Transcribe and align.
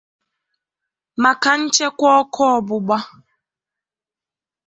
maka 1.23 1.51
nchekwa 1.61 2.09
ọkụ 2.21 2.41
ọgbụgba 2.55 2.97